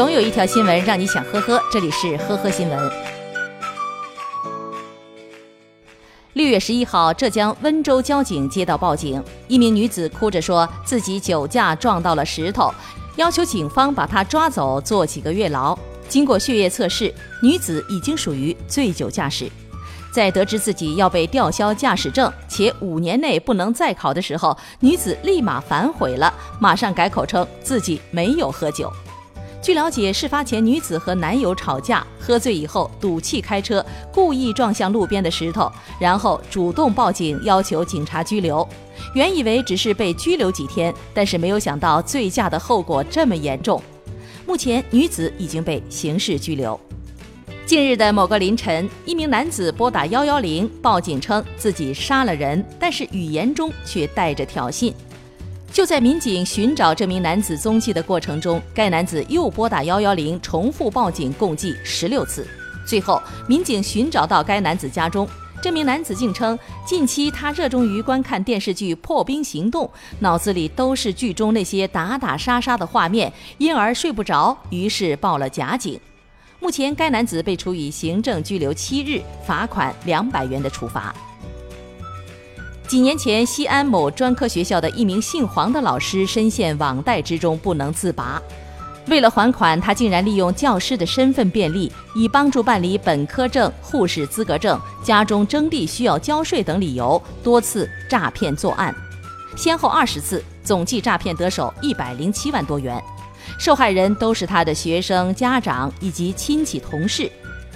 [0.00, 2.92] 总有一条新闻让你想呵呵，这里是呵呵新闻。
[6.32, 12.72] 六月十一号，浙江温州交警接到报警，一名女子哭着说自己酒驾撞到了石头，
[13.16, 15.78] 要求警方把她抓走坐几个月牢。
[16.08, 19.50] 经过血液测试，女子已经属于醉酒驾驶。
[20.10, 28.90] 在得知自己要被吊销驾驶证，且五年内不能再考的时候，女子立马反悔了，马上改口称自己没有喝酒。
[29.62, 38.66] 据了解，事发前女子和男友吵架，喝醉以后赌气开车，故意撞向路边的石头，然后主动报警要求警察拘留。
[39.14, 43.82] 原以为只是被拘留几天，但是没有想到醉驾的后果这么严重。
[44.46, 46.78] 目前女子已经被刑事拘留。
[47.66, 54.92] 近日的某个凌晨，一名男子拨打幺幺零报警称自己杀了人，但是语言中却带着挑衅。
[55.72, 62.46] 就在民警寻找这名男子踪迹的过程中，该男子又拨打幺幺零，重复报警共计十六次。
[62.84, 65.28] 最后，民警寻找到该男子家中，
[65.62, 69.86] 这名男子竟称近期他热衷于观看电视剧《破冰行动》，
[70.18, 75.98] 脑子里都是剧中那些打打杀杀的画面，因而睡不着，于是报了假警。
[76.58, 81.14] 目前，该男子被处以行政拘留七日、罚款两百元的处罚。
[82.90, 88.42] 几年前，西安某专科学校的一名姓黄的老师深陷网贷之中不能自拔。
[89.06, 98.92] 为了还款，他竟然利用教师的身份便利，以帮助办理本科证、护士资格证、家中征地需要交税等理由，多次诈骗作案，
[99.56, 103.00] 先后二十次，总计诈骗得手一百零七万多元。
[103.56, 107.30] 受害人都是他的学生、家长以及亲戚同事。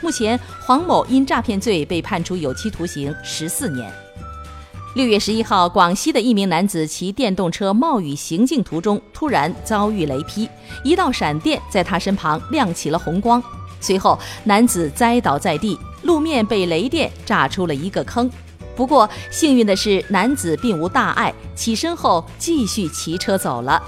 [0.00, 3.92] 目前，黄某因诈骗罪被判处有期徒刑十四年。
[4.94, 10.48] 六月十一号，广西的一名男子骑电动车冒雨行进途中，突然遭遇雷劈，
[10.82, 13.40] 一道闪电在他身旁亮起了红光，
[13.80, 18.28] 随后男子栽倒在地，路面被雷电炸出了一个坑。
[18.74, 23.80] 不过幸运的是，男子并无大碍，起身后继续骑车走了。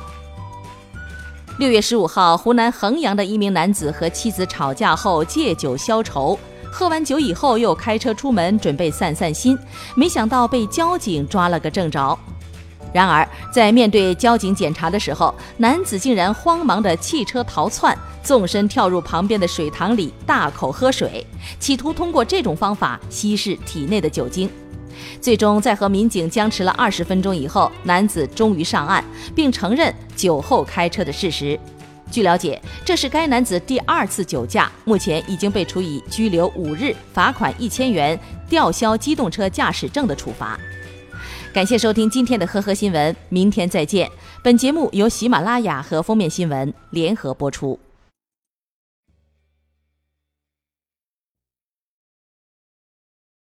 [1.58, 6.38] 六月十五号，湖南衡阳的一名男子和妻子吵架后借酒消愁。
[6.72, 9.56] 喝完酒以后，又开车出门准备散散心，
[9.94, 12.18] 没想到被交警抓了个正着。
[12.94, 21.26] 然而，在面对交警检查的时候，男子竟然慌忙的弃车逃窜，纵身跳入旁边的水塘里大口喝水，
[21.60, 24.48] 企图通过这种方法稀释体内的酒精。
[25.20, 29.04] 最终，在和民警僵持了二十分钟以后，男子终于上岸，
[29.34, 31.60] 并承认酒后开车的事实。
[32.12, 38.18] 据了解，这是该男子第二次酒驾，目前已经被处以拘留五日、罚款一千元、
[38.50, 40.60] 吊销机动车驾驶证的处罚。
[41.54, 44.06] 感谢收听今天的呵呵新闻，明天再见。
[44.44, 47.78] 本节目由喜马拉雅和封面新闻联合播出。